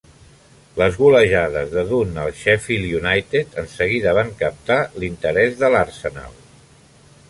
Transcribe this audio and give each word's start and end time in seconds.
Les 0.81 0.95
golejades 1.01 1.69
de 1.75 1.83
Dunne 1.91 2.23
al 2.23 2.33
Sheffield 2.39 2.89
United 3.03 3.55
enseguida 3.65 4.17
van 4.21 4.35
captar 4.43 4.83
l"interès 5.01 5.59
de 5.63 5.69
l"Arsenal. 5.73 6.39